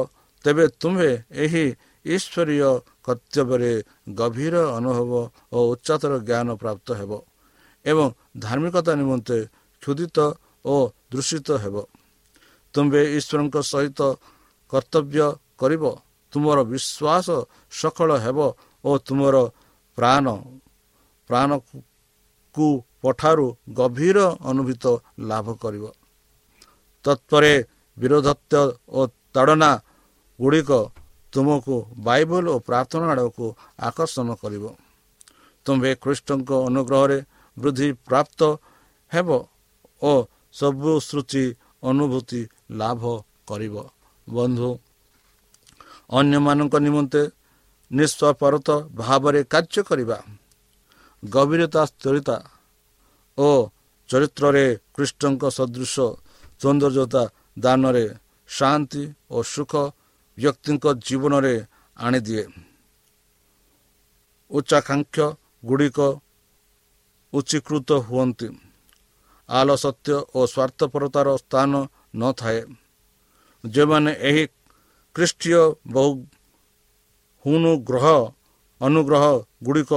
[0.45, 1.11] ତେବେ ତୁମ୍ଭେ
[1.43, 1.65] ଏହି
[2.05, 2.71] ଈଶ୍ୱରୀୟ
[3.09, 3.73] କର୍ତ୍ତବ୍ୟରେ
[4.19, 5.11] ଗଭୀର ଅନୁଭବ
[5.55, 7.11] ଓ ଉଚ୍ଚତର ଜ୍ଞାନ ପ୍ରାପ୍ତ ହେବ
[7.85, 8.07] ଏବଂ
[8.43, 9.37] ଧାର୍ମିକତା ନିମନ୍ତେ
[9.83, 10.17] କ୍ଷୁଦିତ
[10.65, 10.75] ଓ
[11.11, 11.75] ଦୂଷିତ ହେବ।
[12.73, 13.99] ତୁମ୍ଭେ ଈଶ୍ୱରଙ୍କ ସହିତ
[14.71, 15.25] କର୍ତ୍ତବ୍ୟ
[15.61, 15.83] କରିବ
[16.33, 17.27] ତୁମର ବିଶ୍ୱାସ
[17.71, 18.37] ସଫଳ ହେବ
[18.83, 19.35] ଓ ତୁମର
[19.97, 20.25] ପ୍ରାଣ
[21.29, 22.67] ପ୍ରାଣକୁ
[23.03, 23.47] ପଠାରୁ
[23.79, 24.17] ଗଭୀର
[24.49, 24.85] ଅନୁଭୂତ
[25.29, 25.85] ଲାଭ କରିବ।
[27.05, 27.53] ତତ୍ପରେ
[27.97, 28.99] ବିରୋଧତ୍ୱ ଓ
[29.33, 29.71] ତାଡ଼ନା
[30.39, 30.71] ଗୁଡ଼ିକ
[31.33, 33.45] ତୁମକୁ ବାଇବଲ ଓ ପ୍ରାର୍ଥନା ଆଡ଼କୁ
[33.88, 34.65] ଆକର୍ଷଣ କରିବ।
[35.65, 37.19] ତୁମ୍ଭେ ଖ୍ରୀଷ୍ଟଙ୍କ ଅନୁଗ୍ରହରେ
[37.57, 38.39] ବୃଦ୍ଧି ପ୍ରାପ୍ତ
[39.12, 39.29] ହେବ
[40.01, 40.13] ଓ
[40.59, 41.45] ସବୁ ସୃଷ୍ଟି
[41.89, 42.41] ଅନୁଭୂତି
[42.79, 43.01] ଲାଭ
[43.50, 43.75] କରିବ।
[44.27, 44.69] ବନ୍ଧୁ
[46.09, 47.21] ଅନ୍ୟମାନଙ୍କ ନିମନ୍ତେ
[47.91, 48.67] ନିଃସ୍ୱାପରତ
[49.00, 50.17] ଭାବରେ କାର୍ଯ୍ୟ କରିବା
[51.24, 52.38] ଗଭୀରତା ସ୍ଥିରତା
[53.38, 53.50] ଓ
[54.09, 55.95] ଚରିତ୍ରରେ କୃଷ୍ଣଙ୍କ ସଦୃଶ
[56.62, 57.24] ସୌନ୍ଦର୍ଯ୍ୟତା
[57.59, 58.05] ଦାନରେ
[58.50, 59.74] ଶାନ୍ତି ଓ ସୁଖ
[60.39, 61.53] ବ୍ୟକ୍ତିଙ୍କ ଜୀବନରେ
[61.98, 62.43] ଆଣିଦିଏ
[64.51, 65.17] ଉଚ୍ଚାକାଂକ୍ଷ
[65.63, 66.00] ଗୁଡ଼ିକ
[67.34, 68.48] ଉଚ୍ଚୀକୃତ ହୁଅନ୍ତି
[69.50, 71.72] ଆଲସତ୍ୟ ଓ ସ୍ୱାର୍ଥପରତାର ସ୍ଥାନ
[72.15, 72.60] ନଥାଏ
[73.63, 74.43] ଯେଉଁମାନେ ଏହି
[75.15, 75.62] ଖ୍ରୀଷ୍ଟୀୟ
[75.93, 76.12] ବହୁ
[77.46, 78.05] ହୁନୁଗ୍ରହ
[78.81, 79.24] ଅନୁଗ୍ରହ
[79.63, 79.94] ଗୁଡ଼ିକ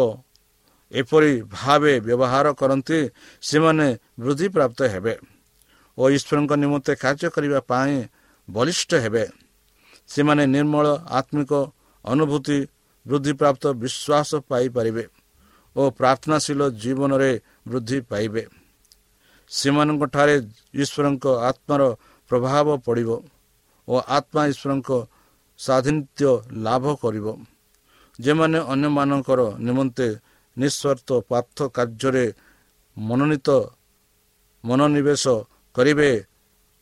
[0.93, 2.99] ଏପରି ଭାବେ ବ୍ୟବହାର କରନ୍ତି
[3.43, 3.87] ସେମାନେ
[4.21, 5.15] ବୃଦ୍ଧିପ୍ରାପ୍ତ ହେବେ
[5.99, 7.95] ଓ ଈଶ୍ୱରଙ୍କ ନିମନ୍ତେ କାର୍ଯ୍ୟ କରିବା ପାଇଁ
[8.49, 9.25] ବଳିଷ୍ଠ ହେବେ
[10.13, 10.87] ସେମାନେ ନିର୍ମଳ
[11.19, 11.53] ଆତ୍ମିକ
[12.05, 12.59] ଅନୁଭୂତି
[13.07, 15.05] ବୃଦ୍ଧିପ୍ରାପ୍ତ ବିଶ୍ୱାସ ପାଇପାରିବେ
[15.77, 17.33] ଓ ପ୍ରାର୍ଥନାଶୀଳ ଜୀବନରେ
[17.71, 18.43] ବୃଦ୍ଧି ପାଇବେ।
[19.51, 20.37] ସେମାନଙ୍କଠାରେ
[20.83, 21.83] ଈଶ୍ୱରଙ୍କ ଆତ୍ମାର
[22.31, 23.11] ପ୍ରଭାବ ପଡ଼ିବ
[23.89, 24.91] ଓ ଆତ୍ମା ଈଶ୍ୱରଙ୍କ
[25.61, 26.31] ସ୍ୱାଧୀନତ୍ୟ
[26.67, 27.27] ଲାଭ କରିବ।
[28.19, 30.09] ଯେମାନେ ଅନ୍ୟମାନଙ୍କର ନିମନ୍ତେ
[30.57, 32.25] ନିଃସ୍ୱାର୍ଥ ପାର୍ଥ କାର୍ଯ୍ୟରେ
[32.97, 33.49] ମନୋନୀତ
[34.65, 35.25] ମନୋନିବେଶ
[35.77, 36.11] କରିବେ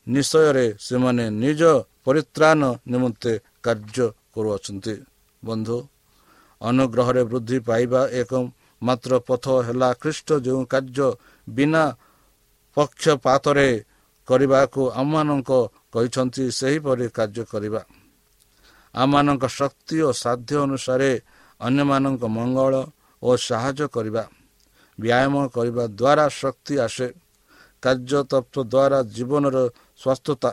[0.06, 1.62] ନିଶ୍ଚୟରେ ସେମାନେ ନିଜ
[2.06, 3.32] ପରିତ୍ରାଣ ନିମନ୍ତେ
[3.62, 4.94] କାର୍ଯ୍ୟ କରୁଅଛନ୍ତି।
[5.42, 5.78] ବନ୍ଧୁ
[6.60, 8.32] ଅନୁଗ୍ରହରେ ବୃଦ୍ଧି ପାଇବା ଏକ
[8.82, 11.08] ମାତ୍ର ପଥ ହେଲା ଖ୍ରୀଷ୍ଟ ଯେଉଁ କାର୍ଯ୍ୟ
[11.48, 11.84] ବିନା
[12.76, 13.68] ପକ୍ଷପାତରେ
[14.28, 15.50] କରିବାକୁ ଆମମାନଙ୍କ
[15.92, 17.82] କହିଛନ୍ତି ସେହିପରି କାର୍ଯ୍ୟ କରିବା।
[18.94, 21.10] ଆମମାନଙ୍କ ଶକ୍ତି ଓ ସାଧ୍ୟ ଅନୁସାରେ
[21.60, 22.72] ଅନ୍ୟମାନଙ୍କ ମଙ୍ଗଳ
[23.22, 24.24] ଓ ସାହାଯ୍ୟ କରିବା।
[24.98, 27.08] ବ୍ୟାୟାମ କରିବା ଦ୍ୱାରା ଶକ୍ତି ଆସେ।
[27.82, 29.56] କାର୍ଯ୍ୟ ତତ୍ଵ ଦ୍ୱାରା ଜୀବନର
[30.00, 30.50] ସ୍ୱାସ୍ଥ୍ୟତା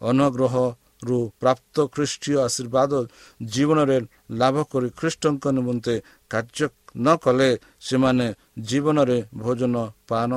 [0.00, 2.92] ଅନୁଗ୍ରହରୁ ପ୍ରାପ୍ତ ଖ୍ରୀଷ୍ଟୀୟ ଆଶୀର୍ବାଦ
[3.40, 3.98] ଜୀବନରେ
[4.40, 5.94] ଲାଭ କରି ଖ୍ରୀଷ୍ଟଙ୍କ ନିମନ୍ତେ
[6.30, 8.26] କାର୍ଯ୍ୟ ନ କଲେ ସେମାନେ
[8.68, 9.74] ଜୀବନରେ ଭୋଜନ
[10.08, 10.30] ପାନ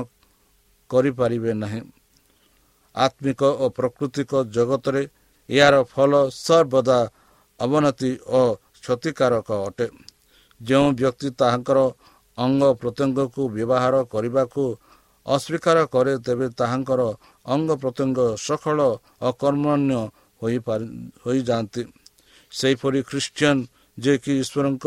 [0.89, 1.81] କରିପାରିବେ ନାହିଁ।
[2.95, 5.03] ଆତ୍ମିକ ଓ ପ୍ରାକୃତିକ ଜଗତରେ
[5.49, 6.99] ଏହାର ଫଳ ସର୍ବଦା
[7.59, 8.41] ଅବନତି ଓ
[8.83, 9.87] କ୍ଷତିକାରକ ଅଟେ।
[10.61, 11.79] ଯେଉଁ ବ୍ୟକ୍ତି ତାହାଙ୍କର
[12.37, 14.63] ଅଙ୍ଗ ପ୍ରତ୍ୟଙ୍ଗକୁ ବ୍ୟବହାର କରିବାକୁ
[15.25, 17.01] ଅସ୍ୱୀକାର କରେ ତେବେ ତାହାଙ୍କର
[17.45, 18.79] ଅଙ୍ଗ ପ୍ରତ୍ୟଙ୍ଗ ସଫଳ
[19.29, 19.99] ଅକର୍ମଣ୍ୟ
[20.41, 20.85] ହୋଇପାରି
[21.23, 21.83] ହୋଇଯାଆନ୍ତି।
[22.51, 23.57] ସେହିପରି ଖ୍ରୀଷ୍ଟିଆନ
[23.97, 24.85] ଯିଏକି ଈଶ୍ୱରଙ୍କ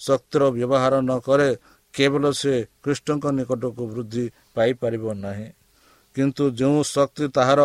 [0.00, 1.48] ଶକ୍ତିର ବ୍ୟବହାର ନ କରେ
[1.94, 5.48] କେବଳ ସେ କୃଷ୍ଣଙ୍କ ନିକଟକୁ ବୃଦ୍ଧି ପାଇପାରିବ ନାହିଁ।
[6.16, 7.60] କିନ୍ତୁ ଯେଉଁ ଶକ୍ତି ତାହାର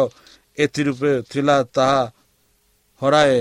[0.57, 2.01] ଏଥିରୂପେ ଥିଲା ତାହା
[3.01, 3.37] ହରାଏ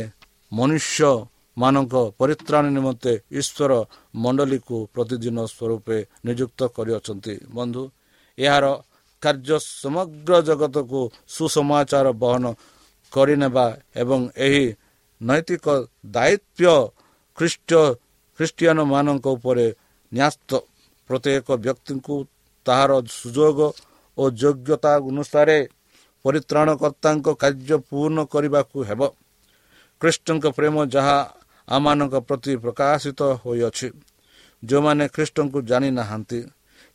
[0.53, 1.11] ମନୁଷ୍ୟ
[1.57, 3.73] ମାନଙ୍କ ପରିତ୍ରାଣ ନିମନ୍ତେ ଈଶ୍ୱର
[4.23, 7.83] ମଣ୍ଡଳୀକୁ ପ୍ରତିଦିନ ସ୍ୱରୂପେ ନିଯୁକ୍ତ କରିଅଛନ୍ତି। ବନ୍ଧୁ
[8.39, 8.65] ଏହାର
[9.23, 11.01] କାର୍ଯ୍ୟ ସମଗ୍ର ଜଗତକୁ
[11.35, 12.45] ସୁସମାଚାର ବହନ
[13.13, 13.67] କରିନେବା
[14.03, 14.65] ଏବଂ ଏହି
[15.21, 15.67] ନୈତିକ
[16.15, 16.91] ଦାୟିତ୍ୱ
[17.39, 17.71] ଖ୍ରୀଷ୍ଟ
[18.39, 19.67] ଖ୍ରୀଷ୍ଟିଆନ ମାନଙ୍କ ଉପରେ
[20.13, 20.51] ନ୍ୟାସ୍ତ।
[21.11, 22.17] ପ୍ରତ୍ୟେକ ବ୍ୟକ୍ତିଙ୍କୁ
[22.67, 23.59] ତାହାର ସୁଯୋଗ
[24.19, 25.59] ଓ ଯୋଗ୍ୟତା ଅନୁସାରେ
[26.25, 29.01] ପରିତ୍ରାଣକର୍ତ୍ତାଙ୍କ କାର୍ଯ୍ୟ ପୂର୍ଣ୍ଣ କରିବାକୁ ହେବ।
[30.01, 31.19] ଖ୍ରୀଷ୍ଟଙ୍କ ପ୍ରେମ ଯାହା
[31.69, 33.89] ଆମମାନଙ୍କ ପ୍ରତି ପ୍ରକାଶିତ ହୋଇଅଛି
[34.63, 36.41] ଯେଉଁମାନେ ଖ୍ରୀଷ୍ଟଙ୍କୁ ଜାଣିନାହାନ୍ତି।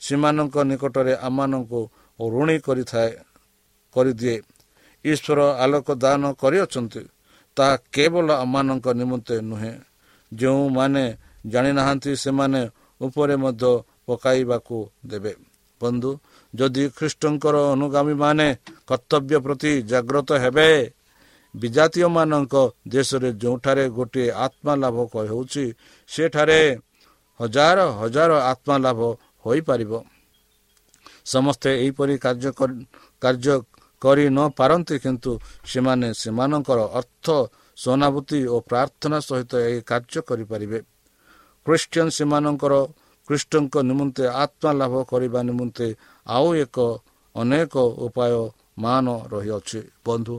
[0.02, 1.80] ସେମାନଙ୍କ ନିକଟରେ ଆମମାନଙ୍କୁ
[2.20, 3.12] ଋଣୀ କରିଥାଏ
[3.96, 4.38] କରିଦିଏ।
[5.06, 7.02] ଈଶ୍ୱର ଆଲୋକ ଦାନ କରିଅଛନ୍ତି
[7.58, 9.74] ତାହା କେବଳ ଆମମାନଙ୍କ ନିମନ୍ତେ ନୁହେଁ।
[10.32, 11.06] ଯେଉଁମାନେ
[11.48, 12.62] ଜାଣିନାହାନ୍ତି ସେମାନେ
[13.02, 13.72] ଉପରେ ମଧ୍ୟ
[14.08, 15.34] ପକାଇବାକୁ ଦେବେ।
[15.82, 16.12] ବନ୍ଧୁ
[16.54, 18.48] ଯଦି ଖ୍ରୀଷ୍ଟଙ୍କର ଅନୁଗାମୀମାନେ
[18.88, 20.70] କର୍ତ୍ତବ୍ୟ ପ୍ରତି ଜାଗ୍ରତ ହେବେ
[21.56, 22.56] ବିଜାତୀୟମାନଙ୍କ
[22.88, 24.98] ଦେଶରେ ଯେଉଁଠାରେ ଗୋଟିଏ ଆତ୍ମା ଲାଭ
[25.30, 25.66] ହେଉଛି
[26.10, 26.62] ସେଠାରେ
[27.40, 29.00] ହଜାର ହଜାର ଆତ୍ମା ଲାଭ
[29.44, 29.94] ହୋଇପାରିବ।
[31.26, 32.50] ସମସ୍ତେ ଏହିପରି କାର୍ଯ୍ୟ
[33.22, 33.56] କାର୍ଯ୍ୟ
[34.02, 35.32] କରି ନ ପାରନ୍ତି କିନ୍ତୁ
[35.72, 37.26] ସେମାନେ ସେମାନଙ୍କର ଅର୍ଥ
[37.78, 40.80] ସହାନୁଭୂତି ଓ ପ୍ରାର୍ଥନା ସହିତ ଏହି କାର୍ଯ୍ୟ କରିପାରିବେ।
[41.66, 42.74] ଖ୍ରୀଷ୍ଟିଆନ ସେମାନଙ୍କର
[43.28, 45.88] ଖ୍ରୀଷ୍ଟଙ୍କ ନିମନ୍ତେ ଆତ୍ମା ଲାଭ କରିବା ନିମନ୍ତେ
[46.28, 46.78] ଆଉ ଏକ
[47.36, 47.74] ଅନେକ
[48.06, 48.34] ଉପାୟ
[48.84, 50.36] ମାନ ରହିଅଛି। ବନ୍ଧୁ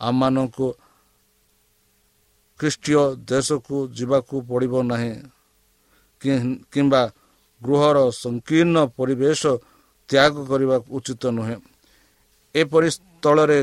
[0.00, 0.66] ଆମମାନଙ୍କୁ
[2.60, 5.12] ଖ୍ରୀଷ୍ଟୀୟ ଦେଶକୁ ଯିବାକୁ ପଡ଼ିବ ନାହିଁ
[6.72, 7.02] କିମ୍ବା
[7.64, 9.42] ଗୃହର ସଂକୀର୍ଣ୍ଣ ପରିବେଶ
[10.10, 11.56] ତ୍ୟାଗ କରିବା ଉଚିତ ନୁହେଁ।
[12.54, 13.58] ଏପରି ସ୍ଥଳରେ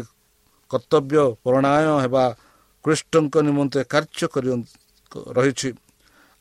[0.72, 1.66] କର୍ତ୍ତବ୍ୟ ପ୍ରଣୟ
[2.04, 2.26] ହେବା
[2.86, 4.50] କୃଷ୍ଣଙ୍କ ନିମନ୍ତେ କାର୍ଯ୍ୟ କରି
[5.38, 5.70] ରହିଛି।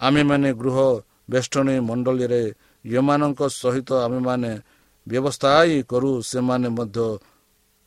[0.01, 0.77] ଆମେମାନେ ଗୃହ
[1.33, 2.43] ବେଷ୍ଟନୀ ମଣ୍ଡଳୀରେ
[2.85, 4.53] ଯେଉଁମାନଙ୍କ ସହିତ ଆମେମାନେ
[5.07, 5.51] ବ୍ୟବସ୍ଥା
[5.91, 7.07] କରୁ ସେମାନେ ମଧ୍ୟ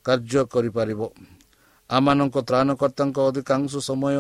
[0.06, 1.02] କାର୍ଯ୍ୟ କରିପାରିବ।
[1.90, 4.16] ଆମମାନଙ୍କ ତ୍ରାଣକର୍ତ୍ତାଙ୍କ ଅଧିକାଂଶ ସମୟ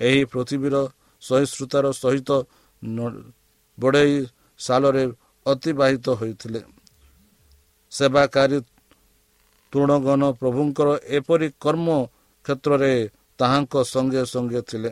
[0.00, 0.76] ଏହି ପୃଥିବୀର
[1.22, 2.30] ସହିଷ୍ଣୁତାର ସହିତ
[3.78, 4.14] ବଢ଼େଇ
[4.60, 5.04] ସାଲରେ
[5.46, 6.60] ଅତିବାହିତ ହୋଇଥିଲେ।
[7.92, 8.58] ସେବାକାରୀ
[9.72, 11.88] ତୃଣଗଣ ପ୍ରଭୁଙ୍କର ଏପରି କର୍ମ
[12.44, 12.92] କ୍ଷେତ୍ରରେ
[13.38, 14.90] ତାହାଙ୍କ ସଙ୍ଗେ ସଙ୍ଗେ ଥିଲେ।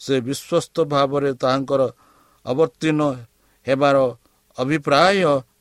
[0.00, 1.82] ସେ ବିଶ୍ୱସ୍ତ ଭାବରେ ତାହାଙ୍କର
[2.46, 3.02] ଅବତୀର୍ଣ୍ଣ
[3.66, 3.96] ହେବାର
[4.58, 5.16] ଅଭିପ୍ରାୟ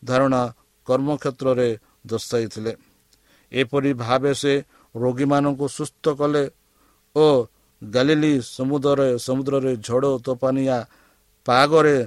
[0.05, 0.41] ଧାରଣା
[0.87, 1.69] କର୍ମକ୍ଷେତ୍ରରେ
[2.07, 2.73] ଦର୍ଶାଇଥିଲେ।
[3.51, 4.53] ଏପରି ଭାବେ ସେ
[4.95, 6.43] ରୋଗୀମାନଙ୍କୁ ସୁସ୍ଥ କଲେ
[7.15, 7.25] ଓ
[7.81, 10.77] ଗାଲିଲି ସମୁଦ୍ରରେ ସମୁଦ୍ରରେ ଝଡ଼ ତୋପାନିଆ
[11.45, 11.97] ପାଗରେ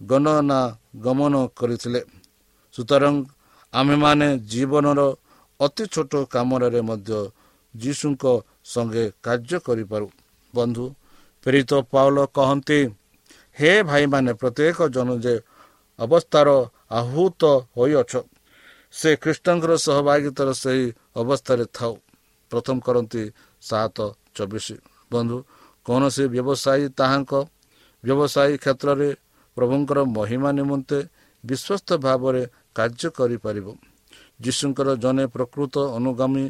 [0.00, 0.60] ଗଣନା
[0.96, 2.00] ଗମନ କରିଥିଲେ।
[2.74, 3.16] ସୁତରାଂ
[3.74, 5.00] ଆମେମାନେ ଜୀବନର
[5.60, 7.18] ଅତି ଛୋଟ କାମରେ ମଧ୍ୟ
[7.74, 8.24] ଯୀଶୁଙ୍କ
[8.64, 10.06] ସଙ୍ଗେ କାର୍ଯ୍ୟ କରିପାରୁ।
[10.54, 10.84] ବନ୍ଧୁ
[11.46, 12.80] ପ୍ରେରିତ ପାଉଲ କହନ୍ତି
[13.56, 15.34] ହେ ଭାଇମାନେ ପ୍ରତ୍ୟେକ ଜନ ଯେ
[15.98, 16.48] ଅବସ୍ଥାର
[16.90, 17.42] ଆହୁତ
[17.76, 18.12] ହୋଇଅଛ
[18.94, 20.84] ସେ ଖ୍ରୀଷ୍ଟଙ୍କର ସହଭାଗିତାର ସେହି
[21.16, 21.94] ଅବସ୍ଥାରେ ଥାଉ।
[22.50, 23.22] ପ୍ରଥମ କରନ୍ତି
[23.62, 23.98] ସାତ
[24.34, 24.66] ଚବିଶ।
[25.12, 25.36] ବନ୍ଧୁ
[25.86, 27.32] କୌଣସି ବ୍ୟବସାୟୀ ତାହାଙ୍କ
[28.04, 29.10] ବ୍ୟବସାୟୀ କ୍ଷେତ୍ରରେ
[29.60, 30.98] ପ୍ରଭୁଙ୍କର ମହିମା ନିମନ୍ତେ
[31.44, 32.42] ବିଶ୍ୱସ୍ତ ଭାବରେ
[32.76, 33.66] କାର୍ଯ୍ୟ କରିପାରିବ।
[34.40, 36.44] ଯୀଶୁଙ୍କର ଜଣେ ପ୍ରକୃତ ଅନୁଗାମୀ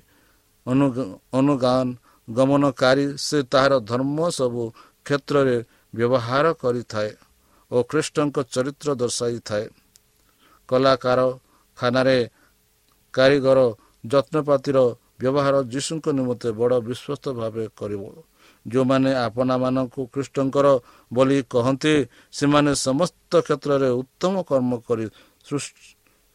[1.33, 1.87] ଅନୁଗାନ
[2.29, 4.63] ଗମନକାରୀ ସେ ତାହାର ଧର୍ମ ସବୁ
[5.07, 5.57] କ୍ଷେତ୍ରରେ
[5.95, 7.11] ବ୍ୟବହାର କରିଥାଏ
[7.71, 9.67] ଓ ଖ୍ରୀଷ୍ଟଙ୍କ ଚରିତ୍ର ଦର୍ଶାଇଥାଏ।
[10.69, 11.21] କଳାକାର
[11.79, 12.19] ଖାନାରେ
[13.15, 13.59] କାରିଗର
[14.05, 14.79] ଯତ୍ନପାତିର
[15.21, 18.03] ବ୍ୟବହାର ଯୀଶୁଙ୍କ ନିମନ୍ତେ ବଡ଼ ବିଶ୍ୱସ୍ତ ଭାବେ କରିବ।
[18.67, 20.67] ଯେଉଁମାନେ ଆପଣାମାନଙ୍କୁ ଖ୍ରୀଷ୍ଟଙ୍କର
[21.11, 21.95] ବୋଲି କହନ୍ତି
[22.33, 25.07] ସେମାନେ ସମସ୍ତ କ୍ଷେତ୍ରରେ ଉତ୍ତମ କର୍ମ କରି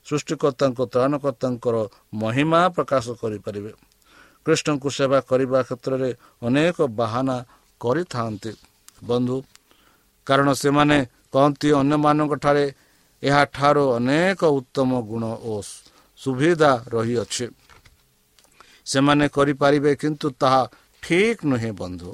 [0.08, 1.76] ସୃଷ୍ଟିକର୍ତ୍ତାଙ୍କ ତ୍ରାଣକର୍ତ୍ତାଙ୍କର
[2.14, 3.72] ମହିମା ପ୍ରକାଶ କରିପାରିବେ।
[4.46, 6.10] କୃଷ୍ଣଙ୍କୁ ସେବା କରିବା କ୍ଷେତ୍ରରେ
[6.42, 7.38] ଅନେକ ବାହାନା
[7.82, 8.52] କରିଥାନ୍ତି।
[9.10, 9.38] ବନ୍ଧୁ
[10.28, 10.98] କାରଣ ସେମାନେ
[11.34, 12.66] କହନ୍ତି ଅନ୍ୟମାନଙ୍କଠାରେ
[13.24, 15.54] ଏହାଠାରୁ ଅନେକ ଉତ୍ତମ ଗୁଣ ଓ
[16.20, 17.46] ସୁବିଧା ରହିଅଛି।
[18.86, 20.62] ସେମାନେ କରିପାରିବେ କିନ୍ତୁ ତାହା
[21.06, 22.12] ଠିକ୍ ନୁହେଁ ବନ୍ଧୁ।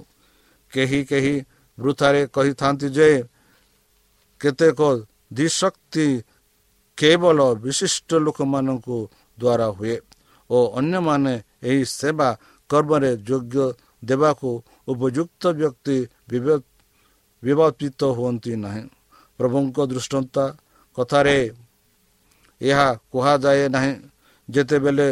[0.72, 1.36] କେହି କେହି
[1.78, 3.10] ବୃଥାରେ କହିଥାନ୍ତି ଯେ
[4.42, 4.80] କେତେକ
[5.34, 6.08] ଦିଶକ୍ତି
[6.98, 8.98] କେବଳ ବିଶିଷ୍ଟ ଲୋକମାନଙ୍କୁ
[9.38, 9.96] ଦ୍ୱାରା ହୁଏ
[10.50, 12.30] ଓ ଅନ୍ୟମାନେ ଏହି ସେବା
[12.70, 13.66] କର୍ମରେ ଯୋଗ୍ୟ
[14.04, 14.50] ଦେବାକୁ
[14.88, 15.98] ଉପଯୁକ୍ତ ବ୍ୟକ୍ତି
[17.44, 18.84] ବିବାଚିତ ହୁଅନ୍ତି ନାହିଁ।
[19.40, 20.36] ପ୍ରଭୁଙ୍କ ଦୃଷ୍ଟାନ୍ତ
[20.98, 21.38] କଥାରେ
[22.62, 23.94] ଏହା କୁହାଯାଏ ନାହିଁ।
[24.50, 25.10] ଯେତେବେଳେ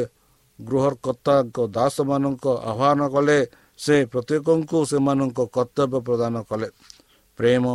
[0.60, 3.40] ଗୃହକର୍ତ୍ତାଙ୍କ ଦାସମାନଙ୍କ ଆହ୍ୱାନ କଲେ
[3.80, 6.70] ସେ ପ୍ରତ୍ୟେକଙ୍କୁ ସେମାନଙ୍କ କର୍ତ୍ତବ୍ୟ ପ୍ରଦାନ କଲେ।
[7.40, 7.66] ପ୍ରେମ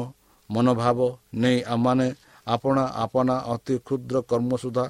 [0.51, 0.99] ମନୋଭାବ
[1.43, 2.09] ନେଇ ଆମମାନେ
[2.47, 4.87] ଆପଣା ଆପଣା ଅତି କ୍ଷୁଦ୍ର କର୍ମ ସୁଦ୍ଧା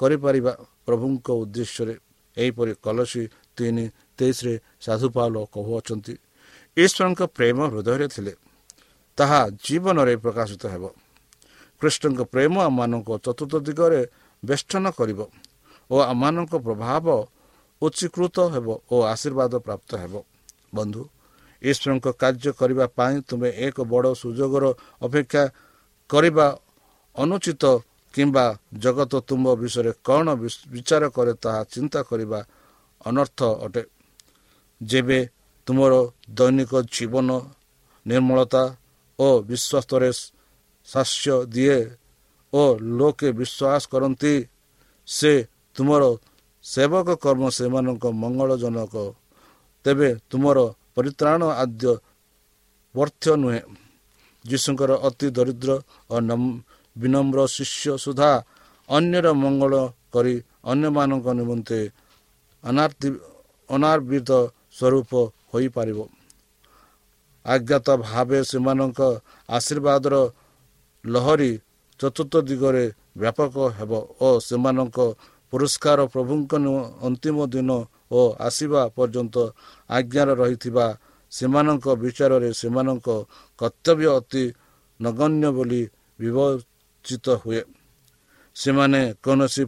[0.00, 0.52] କରିପାରିବା
[0.86, 1.94] ପ୍ରଭୁଙ୍କ ଉଦ୍ଦେଶ୍ୟରେ।
[2.36, 3.22] ଏହିପରି କଲସୀ
[3.56, 3.84] ତିନି
[4.18, 6.14] ତେଇଶରେ ସାଧୁପାଲ କହୁଅଛନ୍ତି
[6.76, 8.32] ଈଶ୍ୱରଙ୍କ ପ୍ରେମ ହୃଦୟରେ ଥିଲେ
[9.18, 10.84] ତାହା ଜୀବନରେ ପ୍ରକାଶିତ ହେବ।
[11.82, 14.00] କୃଷ୍ଣଙ୍କ ପ୍ରେମ ଆମମାନଙ୍କ ଚତୁର୍ଥ ଦିଗରେ
[14.42, 15.20] ବେଷ୍ଟନ କରିବ
[15.90, 17.06] ଓ ଆମମାନଙ୍କ ପ୍ରଭାବ
[17.82, 20.14] ଉଚ୍ଚୀକୃତ ହେବ ଓ ଆଶୀର୍ବାଦ ପ୍ରାପ୍ତ ହେବ।
[20.72, 21.02] ବନ୍ଧୁ
[21.62, 24.64] ଈଶ୍ୱରଙ୍କ କାର୍ଯ୍ୟ କରିବା ପାଇଁ ତୁମେ ଏକ ବଡ଼ ସୁଯୋଗର
[25.02, 25.44] ଅପେକ୍ଷା
[26.10, 26.46] କରିବା
[27.16, 27.64] ଅନୁଚିତ
[28.14, 28.46] କିମ୍ବା
[28.82, 30.26] ଜଗତ ତୁମ୍ଭ ବିଷୟରେ କ'ଣ
[30.72, 32.40] ବିଚାର କରେ ତାହା ଚିନ୍ତା କରିବା
[33.00, 33.82] ଅନର୍ଥ ଅଟେ।
[34.80, 35.18] ଯେବେ
[35.66, 35.92] ତୁମର
[36.28, 37.28] ଦୈନିକ ଜୀବନ
[38.06, 38.62] ନିର୍ମଳତା
[39.18, 40.10] ଓ ବିଶ୍ୱାସରେ
[40.88, 41.78] ଶାସ୍ୟ ଦିଏ
[42.52, 42.62] ଓ
[42.98, 44.34] ଲୋକେ ବିଶ୍ୱାସ କରନ୍ତି
[45.08, 45.32] ସେ
[45.76, 46.02] ତୁମର
[46.64, 48.94] ସେବକ କର୍ମ ସେମାନଙ୍କ ମଙ୍ଗଳଜନକ
[49.84, 50.58] ତେବେ ତୁମର
[50.94, 51.92] ପରିତ୍ରାଣ ଆଦ୍ୟ
[52.94, 53.62] ବ୍ୟର୍ଥ ନୁହେଁ।
[54.44, 55.70] ଯୀଶୁଙ୍କର ଅତି ଦରିଦ୍ର
[56.10, 56.16] ଓ
[56.96, 58.30] ବିନମ୍ର ଶିଷ୍ୟ ସୁଦ୍ଧା
[58.88, 59.74] ଅନ୍ୟର ମଙ୍ଗଳ
[60.14, 60.34] କରି
[60.70, 61.78] ଅନ୍ୟମାନଙ୍କ ନିମନ୍ତେ
[63.68, 64.30] ଅନାର୍ବିତ
[64.76, 65.10] ସ୍ୱରୂପ
[65.50, 65.98] ହୋଇପାରିବ।
[67.44, 69.00] ଆଜ୍ଞାତ ଭାବେ ସେମାନଙ୍କ
[69.48, 70.14] ଆଶୀର୍ବାଦର
[71.04, 71.52] ଲହରୀ
[72.00, 72.84] ଚତୁର୍ଥ ଦିଗରେ
[73.20, 74.98] ବ୍ୟାପକ ହେବ ଓ ସେମାନଙ୍କ
[75.52, 76.52] ପୁରସ୍କାର ପ୍ରଭୁଙ୍କ
[77.06, 77.70] ଅନ୍ତିମ ଦିନ
[78.12, 79.36] ଓ ଆସିବା ପର୍ଯ୍ୟନ୍ତ
[79.90, 80.86] ଆଜ୍ଞାର ରହିଥିବା
[81.32, 83.08] ସେମାନଙ୍କ ବିଚାରରେ ସେମାନଙ୍କ
[83.58, 84.44] କର୍ତ୍ତବ୍ୟ ଅତି
[85.00, 85.82] ନଗଣ୍ୟ ବୋଲି
[86.18, 87.60] ବିବେଚିତ ହୁଏ।
[88.56, 89.62] ସେମାନେ କୌଣସି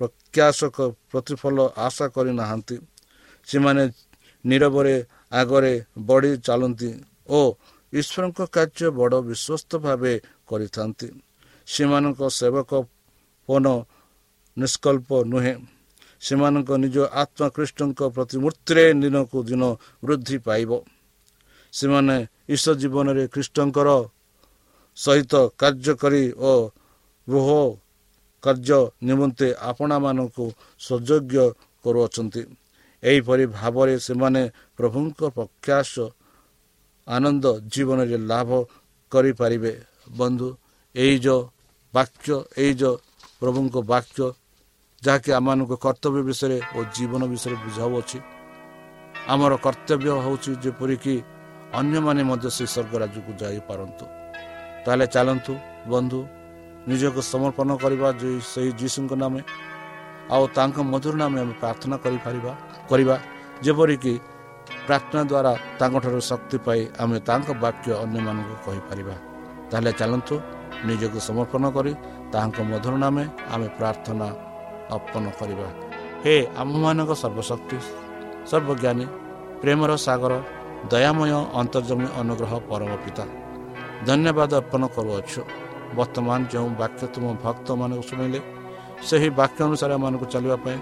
[0.00, 0.76] ପ୍ରତ୍ୟାଶକ
[1.10, 2.76] ପ୍ରତିଫଳ ଆଶା କରିନାହାନ୍ତି
[3.48, 3.82] ସେମାନେ
[4.44, 4.96] ନିରବରେ
[5.32, 5.72] ଆଗରେ
[6.08, 6.90] ବଢ଼ି ଚାଲନ୍ତି
[7.28, 7.40] ଓ
[7.92, 10.14] ଈଶ୍ୱରଙ୍କ କାର୍ଯ୍ୟ ବଡ଼ ବିଶ୍ୱସ୍ତ ଭାବେ
[10.48, 11.08] କରିଥାନ୍ତି।
[11.68, 12.70] ସେମାନଙ୍କ ସେବକ
[13.48, 13.66] ପନ
[14.56, 15.54] ନିଷ୍କଳ୍ପ ନୁହେଁ।
[16.22, 19.62] ସେମାନଙ୍କ ନିଜ ଆତ୍ମାକୃଷ୍ଟଙ୍କ ପ୍ରତିମୂର୍ତ୍ତିରେ ଦିନକୁ ଦିନ
[20.04, 20.70] ବୃଦ୍ଧି ପାଇବ।
[21.72, 22.16] ସେମାନେ
[22.48, 23.88] ଈଶ୍ୱର ଜୀବନରେ ଖ୍ରୀଷ୍ଟଙ୍କର
[24.96, 26.52] ସହିତ କାର୍ଯ୍ୟ କରି ଓ
[27.28, 27.48] ଗୃହ
[28.44, 30.44] କାର୍ଯ୍ୟ ନିମନ୍ତେ ଆପଣାମାନଙ୍କୁ
[30.80, 31.44] ସୁଯୋଗ୍ୟ
[31.84, 32.42] କରୁଅଛନ୍ତି।
[33.02, 34.42] ଏହିପରି ଭାବରେ ସେମାନେ
[34.78, 35.92] ପ୍ରଭୁଙ୍କ ପ୍ରକାଶ
[37.08, 38.50] ଆନନ୍ଦ ଜୀବନରେ ଲାଭ
[39.12, 39.72] କରିପାରିବେ।
[40.18, 40.48] ବନ୍ଧୁ
[40.94, 41.42] ଏଇ ଯେଉଁ
[41.94, 42.28] ବାକ୍ୟ
[42.58, 42.96] ଏଇ ଯେଉଁ
[43.40, 44.26] ପ୍ରଭୁଙ୍କ ବାକ୍ୟ
[45.02, 48.18] ଯାହାକି ଆମମାନଙ୍କ କର୍ତ୍ତବ୍ୟ ବିଷୟରେ ଓ ଜୀବନ ବିଷୟରେ ବୁଝାଉଅଛି।
[49.32, 51.14] ଆମର କର୍ତ୍ତବ୍ୟ ହେଉଛି ଯେପରିକି
[51.80, 54.04] ଅନ୍ୟମାନେ ମଧ୍ୟ ସେ ସ୍ୱର୍ଗ ରାଜ୍ୟକୁ ଯାଇପାରନ୍ତୁ।
[54.84, 55.52] ତାହେଲେ ଚାଲନ୍ତୁ
[55.92, 56.20] ବନ୍ଧୁ
[56.90, 58.08] ନିଜକୁ ସମର୍ପଣ କରିବା
[58.52, 59.40] ସେହି ଯୀଶୁଙ୍କ ନାମେ
[60.34, 62.52] ଆଉ ତାଙ୍କ ମଧୁର ନାମେ ଆମେ ପ୍ରାର୍ଥନା କରିପାରିବା
[62.90, 63.16] କରିବା।
[63.64, 64.14] ଯେପରିକି
[64.86, 69.14] ପ୍ରାର୍ଥନା ଦ୍ୱାରା ତାଙ୍କଠାରୁ ଶକ୍ତି ପାଇ ଆମେ ତାଙ୍କ ବାକ୍ୟ ଅନ୍ୟମାନଙ୍କୁ କହିପାରିବା।
[69.70, 70.34] ତାହେଲେ ଚାଲନ୍ତୁ
[70.88, 71.92] ନିଜକୁ ସମର୍ପଣ କରି
[72.32, 74.26] ତାହାଙ୍କ ମଧୁର ନାମେ ଆମେ ପ୍ରାର୍ଥନା
[74.96, 75.68] ଅର୍ପଣ କରିବା।
[76.24, 77.78] ହେ ଆମମାନଙ୍କ ସର୍ବଶକ୍ତି
[78.50, 79.06] ସର୍ବଜ୍ଞାନୀ
[79.62, 80.32] ପ୍ରେମର ସାଗର
[80.92, 83.24] ଦୟାମୟ ଅନ୍ତର୍ଜମୀ ଅନୁଗ୍ରହ ପରମ ପିତା
[84.08, 85.40] ଧନ୍ୟବାଦ ଅର୍ପଣ କରୁଅଛୁ।
[85.98, 88.40] ବର୍ତ୍ତମାନ ଯେଉଁ ବାକ୍ୟ ତୁମ ଭକ୍ତମାନଙ୍କୁ ଶୁଣିଲେ
[89.08, 90.78] ସେହି ବାକ୍ୟ ଅନୁସାରେ ଏମାନଙ୍କୁ ଚାଲିବା ପାଇଁ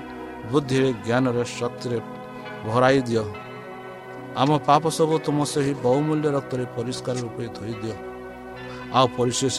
[0.50, 1.98] ବୁଦ୍ଧିରେ ଜ୍ଞାନରେ ଶକ୍ତିରେ
[2.68, 3.24] ଭରାଇ ଦିଅ।
[4.42, 7.96] ଆମ ପାପ ସବୁ ତୁମ ସେହି ବହୁମୂଲ୍ୟ ରକ୍ତରେ ପରିଷ୍କାର ରୂପେ ଧୋଇ ଦିଅ।
[8.96, 9.56] ଆଉ ପରିଶେଷ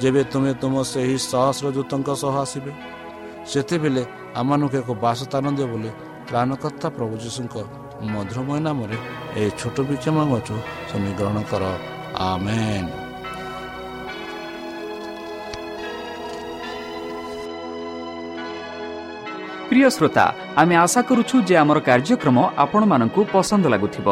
[0.00, 2.72] ଯେବେ ତୁମେ ତୁମ ସେହି ସହସ୍ର ଦୂତଙ୍କ ସହ ଆସିବେ
[3.48, 4.02] ସେତେବେଳେ
[4.40, 5.20] ଆମମାନଙ୍କୁ ଏକ ବାସ
[5.58, 5.90] ଦିଅ ବୋଲି
[6.28, 7.54] ତ୍ରାଣକର୍ତ୍ତା ପ୍ରଭୁ ଯୀଶୁଙ୍କ
[8.12, 8.96] ମଧୁରମୟ ନାମରେ
[9.40, 10.54] ଏହି ଛୋଟ ବିକ୍ଷମା ଗଛୁ
[10.88, 11.64] ତୁମେ ଗ୍ରହଣ କର।
[12.30, 12.90] ଆମେନ୍।
[19.68, 20.24] ପ୍ରିୟ ଶ୍ରୋତା
[20.60, 24.08] ଆମେ ଆଶା କରୁଛୁ ଯେ ଆମର କାର୍ଯ୍ୟକ୍ରମ ଆପଣମାନଙ୍କୁ ପସନ୍ଦ ଲାଗୁଥିବ।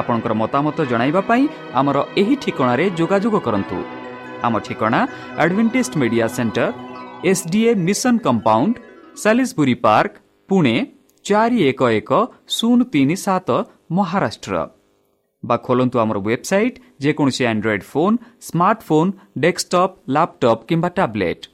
[0.00, 1.44] ଆପଣଙ୍କର ମତାମତ ଜଣାଇବା ପାଇଁ
[1.80, 3.78] ଆମର ଏହି ଠିକଣାରେ ଯୋଗାଯୋଗ କରନ୍ତୁ।
[4.46, 5.00] ଆମ ଠିକଣା
[5.42, 6.66] Advantage Media Centre
[7.24, 8.76] SDA mission compound
[9.22, 10.12] Salisbury Park
[10.48, 10.70] Pune
[11.24, 13.56] ଚାରି ଏକ ଏକ ଶୂନ ତିନି ସାତ
[13.96, 14.62] ମହାରାଷ୍ଟ୍ର
[15.42, 19.10] ବା ଖୋଲନ୍ତୁ ଆମର ୱେବସାଇଟ୍ ଯେକୌଣସି Android phone smartphone
[19.44, 21.44] desktop laptop କିମ୍ବା ଟ୍ୟାବ୍ଲେଟ୍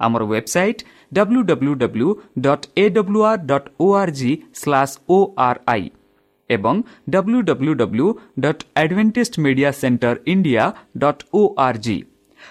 [0.00, 2.08] ଆମର website W W W
[2.46, 5.84] dot A W R dot O R G slash O R I
[6.50, 6.76] ଏବଂ
[7.10, 8.08] W W W
[8.44, 10.64] dot Advantage Media Centre India
[10.98, 11.98] dot O R G